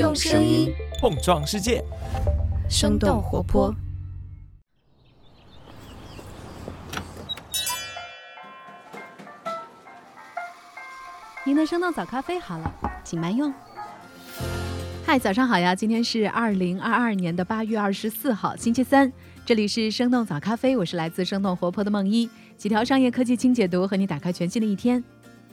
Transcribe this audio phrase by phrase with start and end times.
[0.00, 1.84] 用声音碰撞世界，
[2.70, 3.70] 生动活泼。
[11.44, 12.74] 您的生动早咖啡好了，
[13.04, 13.52] 请慢用。
[15.04, 15.74] 嗨，早上好呀！
[15.74, 19.12] 今天是二零二二年的八月二十四号，星期三。
[19.44, 22.26] 这里是生动早咖啡，我是来自生动活泼的梦一。
[22.56, 25.04] 几条商业科技轻解读，和你打开全新的一天。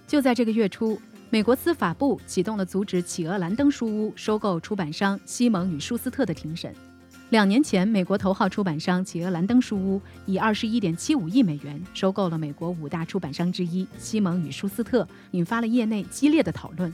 [0.08, 0.98] 就在这个月初，
[1.30, 6.74] 美国司法部启动了阻止企鹅兰登书屋收购出版商西蒙与舒斯特的庭审。
[7.32, 16.94] 两年前，美国头号出版商企鹅兰登书屋以二十一点七五亿美元收购了美国五大出版商之一西蒙与舒斯特，引发了业内激烈的讨论。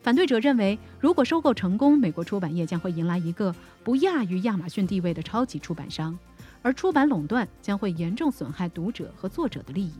[0.00, 6.18] 反对者认为，如果收购成功，美国出版业将会迎来一个不亚于亚马逊地位的超级出版商，
[6.62, 9.92] 而出版垄断将会严重损害读者和作者的利益。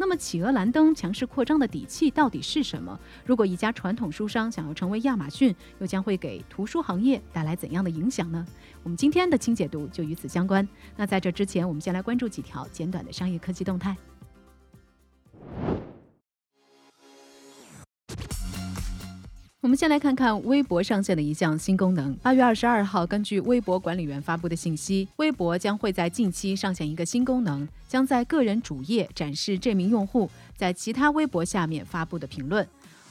[0.00, 2.98] 那么，企鹅兰登强势扩张的底气到底是什么？
[3.26, 8.46] 如果一家传统书商想要成为亚马逊，又将会给图书行业带来怎样的影响呢？
[8.82, 10.66] 我们今天的清解读就与此相关。
[10.96, 13.94] 那在这之前，我们先来关注几条简短的商业科技动态。
[19.62, 22.14] 我们先来看看微博上线的一项新功能。
[22.22, 32.66] 八月二十二号，根据微博管理员发布的信息，微博将会在近期上线一个新功能，将在个人主页展示这名用户在其他微博下面发布的评论。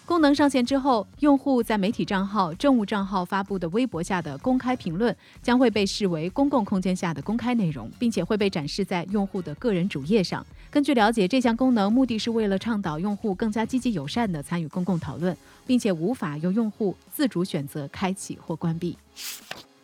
[0.07, 10.43] 功能上线之后，用户在媒体账号、政务账号发布的微博下的公开评论将会被视为公共空间下的公开内容，并且会被展示在用户的个人主页上。
[10.71, 18.95] 根据了解，这项功能目的是为了倡导用户更加积极友善地参与公共讨论，并且无法由用户自主选择开启或关闭。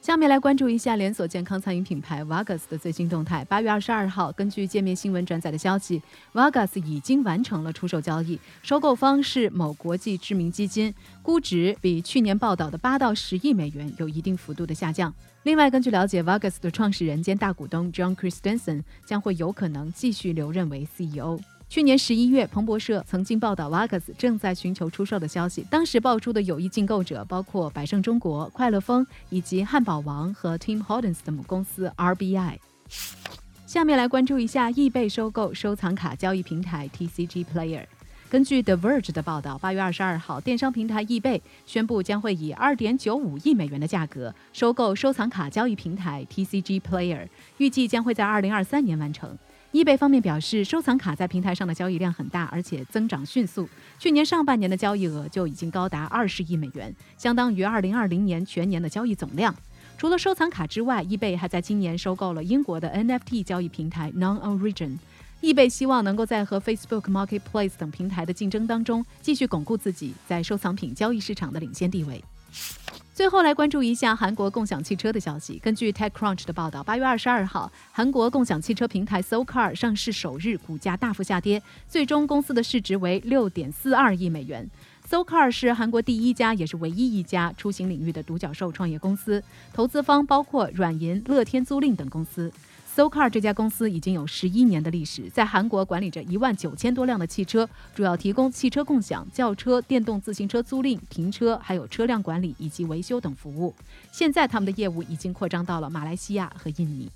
[0.05, 3.43] 下面来关注一下连锁健康餐饮品牌 Vagas 的最新动态。
[3.45, 5.99] 八月二十二号，根据界面新闻转载的消息
[6.31, 15.11] ，Vagas 已经完成了出售交易，收购方是某国际知名基金，估值比去年报道的八到十亿美元有一定幅度的下降。
[15.41, 21.39] 另外，根据了解，Vagas 的创始人兼大股东 John Christensen 将会有可能继续留任为 CEO。
[21.67, 25.65] 去年十一月，彭博社曾经报道 Vagas 正在寻求出售的消息。
[25.69, 32.57] 当时爆出的有意竞购者包括百胜中国、快乐风以及汉堡王和 Tim Hortons 的母公司 RBI。
[33.65, 37.85] 下面来关注一下易贝收购收藏卡交易平台 TCG Player。
[38.29, 47.27] 根据 The Verge 的报道，八月二十二号，电商平台易贝宣布将会以二点九五亿美元的价格收购收藏卡交易平台 TCG Player，
[47.57, 49.37] 预计将会在二零二三年完成。
[49.71, 53.67] 易贝方面表示，收藏卡在平台上的交易量很大，而且增长迅速。
[53.99, 59.53] 去年上半年的交易额就已经高达二十亿美元，相当于二零二零年全年的交易总量。
[59.97, 64.97] 除了收藏卡之外，易贝还在今年收购了英国的 NFT 交易平台 NonOrigin。
[65.41, 72.23] 易贝希望能够在和 Facebook Marketplace 等平台的竞争当中，继续巩固自己在收藏品交易市场的领先地位。
[73.13, 75.57] 最后来关注一下韩国共享汽车的消息。
[75.59, 84.69] 根据 TechCrunch 的报道，八月二十二号，韩国共享汽车平台 SoCar 上市首日，股价大幅下跌，最终公司的市值为六点四二亿美元。
[85.09, 89.41] SoCar 是韩国第一家，也是唯一一家出行领域的独角兽创业公司，
[89.71, 92.51] 投资方包括软银、乐天租赁等公司。
[92.95, 103.75] SoCar 这家公司已经有十一年的历史，在韩国管理着一万九千多辆的汽车，主要提供汽车共享、轿车、电动自行车租赁、停车，还有车辆管理以及维修等服务。
[104.13, 107.11] 现在他们的业务已经扩张到了马来西亚和印尼。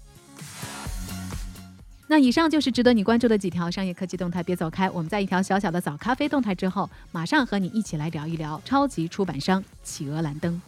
[2.08, 4.90] 那以上就是值得你关注的几条商业科技动态，别走开。
[4.90, 10.62] 我们在一条小小的早咖啡动态之后，马上和你一起来聊一聊超级出版商企鹅兰登。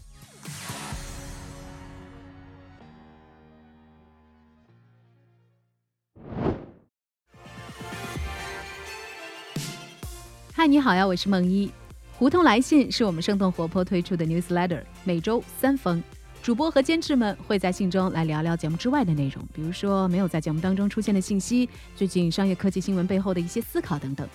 [10.61, 11.72] 嗨，你好呀，我是梦一。
[12.13, 16.03] 胡同来信是我们生动活泼推出的 newsletter，每周三封。
[16.44, 24.29] 主播和监制们会在信中来聊聊节目之外的内容，比如说没有在节目当中出现的信息，最近商业科技新闻背后的一些思考等等。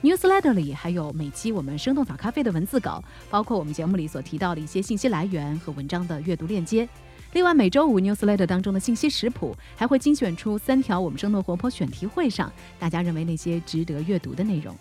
[0.00, 6.88] newsletter 里还有每期我们生动早咖啡的文字稿，包括我们节目里所提到的一些信息来源和文章的阅读链接。
[7.32, 14.72] 另外，每周五 newsletter 当中的信息食谱还会精选出三条我们生动活泼选题会上大家认为那些值得阅读的内容。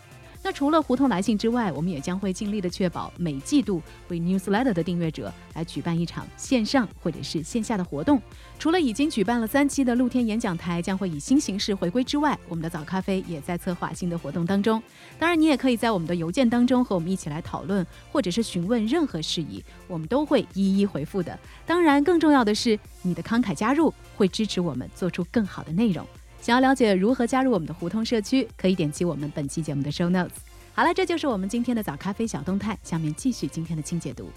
[0.46, 8.22] 那除了胡同来信之外，我们也将会尽力的确保每季度为 newsletter 的订阅者来举办一场线上或者是线下的活动。
[8.60, 14.84] 除了已经举办了三期的露天演讲台将会以新形式回归之外，我们的早咖啡也在策划新的活动当中。
[15.18, 21.40] 当然，你也可以在我们的邮件当中和我们一起来讨论，或者是询问任何事宜，我们都会一一回复的。
[21.66, 26.06] 当然，更重要的是你的慷慨加入会支持我们做出更好的内容。
[26.44, 30.34] 想要了解如何加入我们的胡同社区可以点击我们本期节目的 show notes
[30.74, 34.30] 好了这就是我们今天的早咖啡小动态下面继续今天的清解读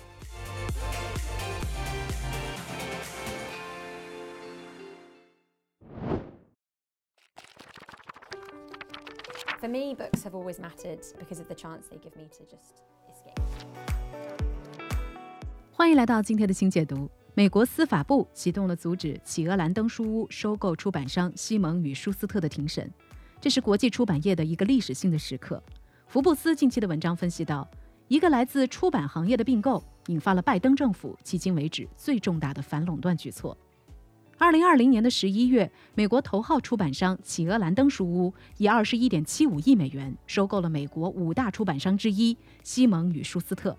[9.61, 12.85] for me books have always mattered because of the chance they give me to just
[13.11, 13.43] escape
[15.73, 22.91] 欢迎来到今天的清解读美国司法部启动了阻止企鹅兰登书屋收购出版商西蒙与舒斯特的庭审，
[23.43, 25.63] 这是国际出版业的一个历史性的时刻。
[26.07, 27.69] 福布斯近期的文章分析到，
[28.09, 33.55] 一个来自出版行业的并购，引发了拜登政府迄今为止最重大的反垄断举措。
[34.39, 43.77] 二零二零年的十一月，美国头号出版商企鹅兰登书屋以二十一点七五亿美元收购了美国五大出版商之一西蒙与舒斯特。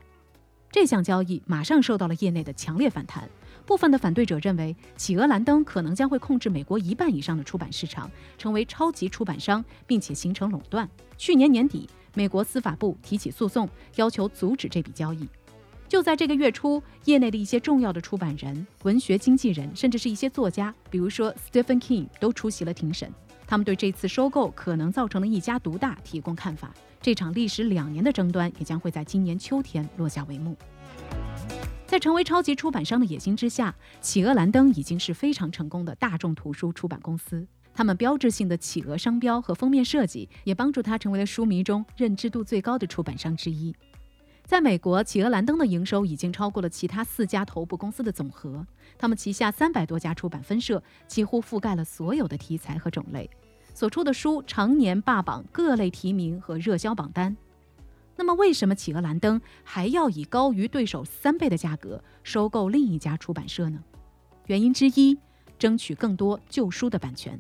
[0.70, 3.28] 这项交易马上受到了业内的强烈反弹。
[3.68, 10.90] 部分的反对者认为，企鹅兰登可能将会控制美国一半以上的出版市场，成为超级出版商，并且形成垄断。
[11.18, 13.68] 去年年底，美国司法部提起诉讼，
[13.98, 15.28] 要求阻止这笔交易。
[15.90, 23.14] 就在这个月初，业内的一些重要的出版人、文学经纪人，甚至是一些作家，比如说 Stephen King，都出席了庭审。
[23.46, 26.74] 他们对这次收购可能造成的一家独大提供看法。
[27.02, 30.56] 这场历时两年的争端也将会在今年秋天落下帷幕。
[31.88, 37.48] 在成为超级出版商的野心之下，企鹅兰登已经是非常成功的大众图书出版公司。
[37.74, 43.74] 他们标志性的企鹅商标和封面设计，也帮助它成为了书迷中认知度最高的出版商之一。
[44.44, 48.66] 在美国，企鹅兰登的营收已经超过了其他四家头部公司的总和。
[48.98, 53.30] 他们旗下三百多家出版分社，几乎覆盖了所有的题材和种类，
[53.74, 57.36] 所出的书常年霸榜各类提名和热销榜单。
[58.18, 63.80] 那么，为什么企鹅兰登还要以高于对手三倍的价格收购另一家出版社呢？
[64.48, 65.18] 原因之一，
[65.60, 67.40] 争取更多旧书的版权。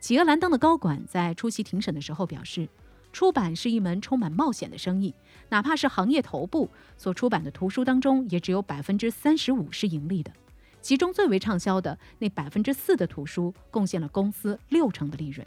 [0.00, 2.68] 企鹅兰登的高管在出席庭审的时候表示，
[3.12, 5.14] 出版是一门充满冒险的生意，
[5.50, 10.32] 哪怕是行业头部所出版的图书当中，也只有百分之三十五是盈利的，
[10.80, 15.46] 其中最为畅销的那百分之四的图书，贡献了公司六成的利润。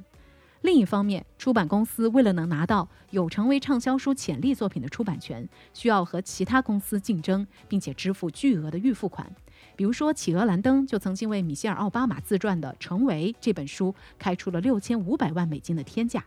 [0.67, 9.33] 另一方面，出版公司为了能拿到有成为畅销书潜力作品的出版权，需要和其他公司竞争，并且支付巨额的预付款。
[9.77, 16.25] 比如说，企鹅兰登就曾经为米歇尔·奥巴马自传的《成为》这本书开出了六千五百万美金的天价。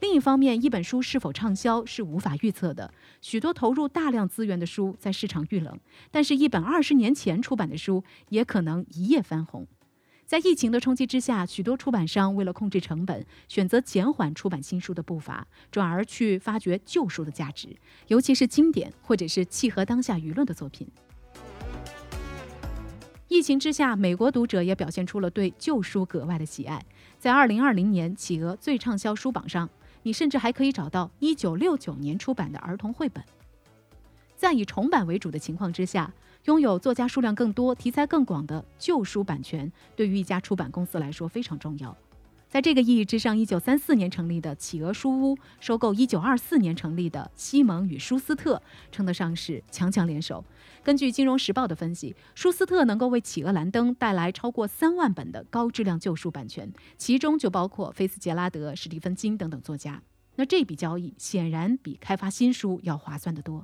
[0.00, 5.78] 另一方面，一本书是否畅销是无法预测的，许多投入大量资源的书在市场遇冷，
[6.10, 9.66] 但是，一本二十年前出版的书也可能一夜翻红。
[10.28, 17.74] 在疫情的冲击之下，许多出版商为了控制成本，选择减缓出版新书的步伐，转而去发掘旧书的价值，
[18.08, 20.86] 尤其是经典或者是契合当下舆论的作品。
[23.28, 26.84] 疫情之下，美国读者也表现出了对旧书格外的喜爱。
[27.18, 29.70] 在2020年企鹅最畅销书榜上，
[30.02, 33.24] 你甚至还可以找到1969年出版的儿童绘本。
[34.36, 36.12] 在以重版为主的情况之下。
[36.44, 41.96] 拥有作家数量更多、题材更广的旧书版权，对于一家出版公司来说非常重要。
[42.48, 50.42] 在这个意义之上，一九三四年成立的企鹅书屋收购一九二四年成立的西蒙与舒斯特，称得上是强强联手。
[50.82, 60.02] 根据《金融时报》的分析，舒斯特能够为企鹅兰登带来超过三万本的高质量旧书版权，其中就包括菲茨杰拉德、史蒂芬金等等作家。
[60.36, 63.62] 那这笔交易显然比开发新书要划算得多。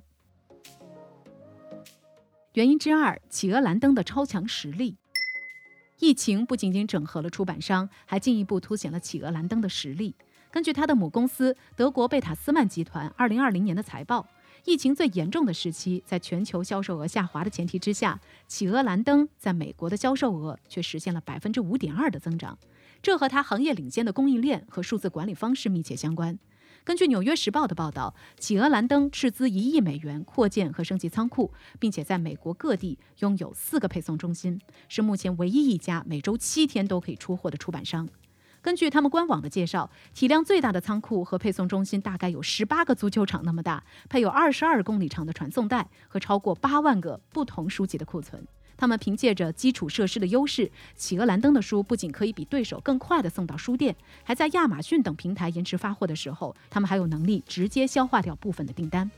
[2.54, 4.96] 原因之二，企鹅兰登的超强实力。
[5.98, 10.14] 疫情不仅仅整合了出版商，还进一步凸显了企鹅兰登的实力。
[10.52, 14.28] 根据他的母公司德国贝塔斯曼集团二零二零年的财报，
[14.64, 22.56] 疫情最严重的时期，在全球销售额下滑的前提之下，企鹅兰登在美国的销售额却实现了百分之五点二的增长。
[23.02, 26.38] 这和它行业领先的供应链和数字管理方式密切相关。
[26.84, 38.06] 根据《纽约时报》的报道，企鹅兰登斥资一亿美元扩建和升级仓库，并且在美国各地拥有四个配送中心，是目前唯一一家每周七天都可以出货的出版商。
[38.60, 48.46] 根据他们官网的介绍，体量最大的仓库和配送中心大概有十八个足球场那么大，配有二十二公里长的传送带和超过八万个不同书籍的库存。
[48.76, 59.10] 他们凭借着基础设施的优势，企鹅兰登的书不仅可以比对手更快地送到书店，还在亚马逊等平台延迟发货的时候，他们还有能力直接消化掉部分的订单。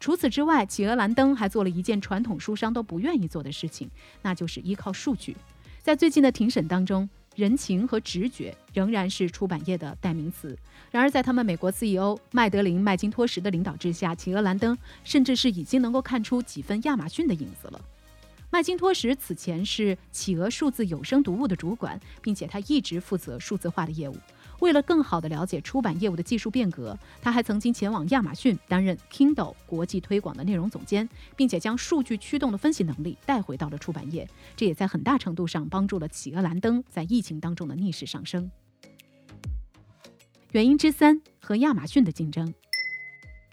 [0.00, 3.90] 除此之外，企鹅兰登还做了一件传统书商都不愿意做的事情，
[4.22, 5.36] 那就是依靠数据。
[5.82, 7.08] 在最近的庭审当中。
[7.38, 10.58] 人情和直觉仍然是出版业的代名词。
[10.90, 17.80] 然而，在他们美国 CEO 麦德林·麦金托什的领导之下，企鹅兰登甚至是已经能够看出几分亚马逊的影子了。
[18.50, 24.16] 麦金托什此前是企鹅数字有声读物的主管，并且他一直负责数字化的业务。
[24.60, 34.28] 为了更好地了解出版业务的技术变革，他还曾经前往亚马逊担任 Kindle 国际推广的内容总监，并且将数据驱动的分析能力带回到了出版业。
[34.56, 38.50] 这也在很大程度上帮助了企鹅兰登在疫情当中的逆势上升。
[40.52, 42.52] 原因之三和亚马逊的竞争。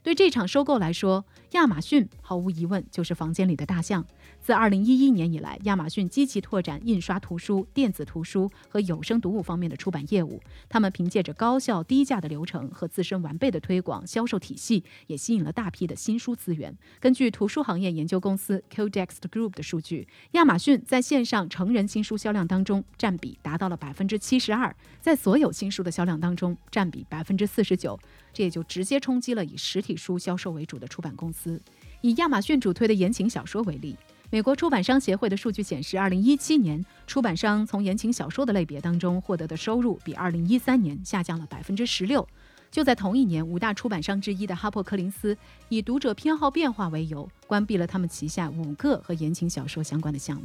[0.01, 4.05] 对这场收购来说，亚马逊毫无疑问就是房间里的大象。
[4.41, 10.41] 自2011年以来，亚马逊积极拓展印刷图书、电子图书和有声读物方面的出版业务。
[10.67, 16.77] 他们凭借着高效低价的流程和自身完备的推广销售体系，也吸引了大批的新书资源。
[16.99, 27.97] 根据图书行业研究公司 Codex Group 的数据，亚马逊在线上成人新书销量当中占比达到了百分之七十二，在所有新书的销量当中占比百分之四十九。
[28.35, 31.59] 这也就直接冲击了以实体书销售为主的出版公司。
[32.01, 33.95] 以亚马逊主推的言情小说为例，
[34.29, 42.27] 美国出版商协会的数据显示，二零一七年出版商从言情小说的类别当中获得的收入比二零一三年下降了百分之十六。
[42.69, 45.37] 就在同一年，五大出版商之一的哈珀柯林斯
[45.69, 50.43] 以读者偏好变化为由，关闭了他们旗下五个和言情小说相关的项目。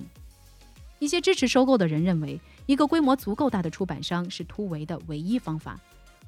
[1.00, 5.80] 一些支持收购的人认为，一个规模足够大的出版商是突围的唯一方法。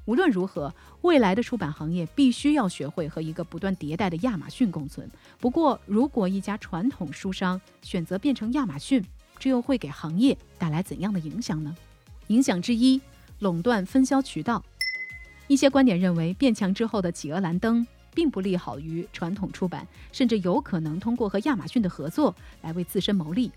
[0.05, 5.09] 无论如何，未来的出版行业必须要学会和一个不断迭代的亚马逊共存。
[5.39, 9.03] 不过，如果一家传统书商选择变成亚马逊，
[9.39, 11.75] 这又会给行业带来怎样的影响呢？
[12.27, 12.99] 影响之一，
[13.39, 14.61] 垄断分销渠道。
[15.47, 23.51] 一些观点认为，变强之后的企鹅蓝灯并不利好于传统出版，甚至有可能通过和亚马逊的合作来为自身谋利。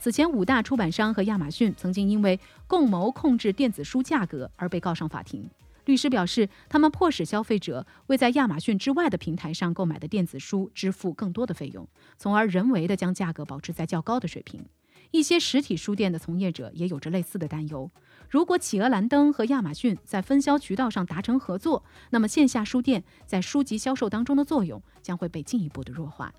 [0.00, 2.38] 此前，五大出版商和亚马逊曾经因为
[2.68, 5.48] 共谋控制电子书价格而被告上法庭。
[5.88, 14.66] 律师表示，他们迫使消费者为在亚马逊之外的平台上购买的电子书支付更多的费用，从而人为的将价格保持在较高的水平。
[15.12, 17.90] 一些实体书店的从业者也有着类似的担忧：
[18.28, 26.30] 如果企鹅蓝灯和亚马逊在分销渠道上达成合作，那么线下书店在书籍销售当中的作用将会被进一步的弱化。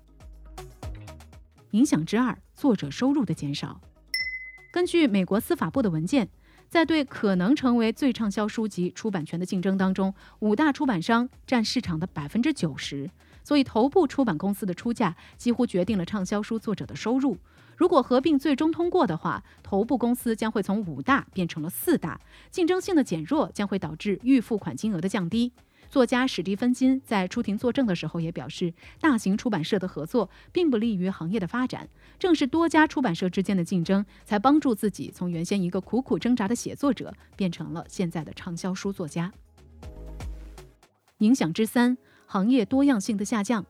[1.72, 3.80] 影响之二，作者收入的减少。
[4.72, 6.28] 根据美国司法部的文件。
[6.70, 13.10] 在对可能成为最畅销书籍出版权的竞争当中，五大出版商占市场的百分之九十，
[13.42, 17.36] 所以头部出版公司的出价几乎决定了畅销书作者的收入。
[17.76, 22.20] 如果合并最终通过的话，头部公司将会从五大变成了四大，
[22.52, 25.50] 竞争性的减弱将会导致预付款金额的降低。
[25.90, 31.88] 作家史蒂芬金在出庭作证的时候也表示，大型出版社的合作并不利于行业的发展。
[32.16, 39.32] 正是多家出版社之间的竞争，才帮助自己从原先一个苦苦挣扎的写作者，变成了现在的畅销书作家。
[41.18, 43.66] 影响之三，行业多样性的下降。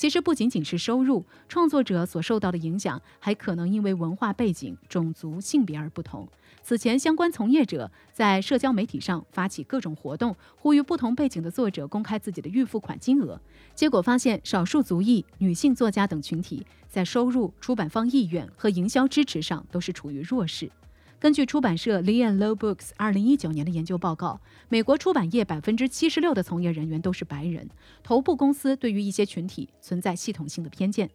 [0.00, 6.26] 其实不仅仅是收入，创作者所受到的影响还可能因为文化背景、种族、性别而不同。
[6.62, 13.38] 此前，相关从业者在社交媒体上发起各种活动，呼吁不同背景的作者公开自己的预付款金额。
[13.74, 20.70] 结果发现，少数族裔、女性作家等群体在收入、出版方意愿和营销支持上都是处于弱势。
[21.20, 27.68] 根据出版社 Lean Low Books 二零一九年的研究报告，美国出版业百分之七十六的从业人员都是白人。
[28.02, 31.10] 头部公司对于一些群体存在系统性的偏见。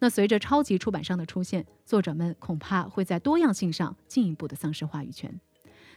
[0.00, 5.38] 那随着超级出版商的出现，作者们恐怕会在多样性上进一步的丧失话语权。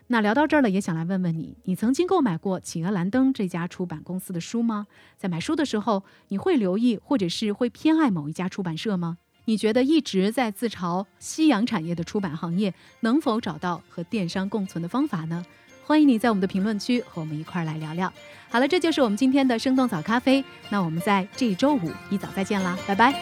[0.05, 4.85] 那聊到这儿了，也想来问问你：你曾经购买过企鹅蓝灯这家出版公司的书吗？
[5.17, 9.17] 在买书的时候，你会留意或者是会偏爱某一家出版社吗？
[9.49, 15.45] 你觉得一直在自嘲夕阳产业的出版行业能否找到和电商共存的方法呢？
[15.85, 18.11] 欢迎你在我们的评论区和我们一块儿来聊聊。
[18.49, 20.43] 好了，这就是我们今天的生动早咖啡。
[20.67, 23.17] 那我们在这周五一早再见啦，拜拜。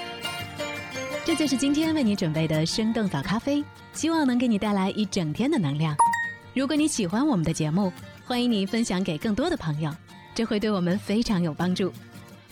[1.23, 3.63] 这就是今天为你准备的生动早咖啡，
[3.93, 5.95] 希望能给你带来一整天的能量。
[6.55, 7.93] 如果你喜欢我们的节目，
[8.25, 9.95] 欢迎你分享给更多的朋友，
[10.33, 11.93] 这会对我们非常有帮助。